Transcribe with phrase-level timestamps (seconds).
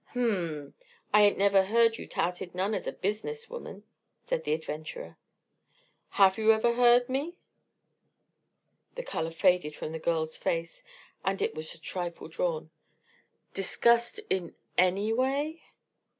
[0.13, 0.73] "Hm m!
[1.13, 3.83] I ain't never heard you touted none as a business woman,"
[4.25, 5.15] said the adventurer.
[6.17, 7.35] "Have you ever heard me"
[8.95, 10.83] the color faded from the girl's face,
[11.23, 12.71] and it was a trifle drawn
[13.53, 15.61] "discussed in any way?"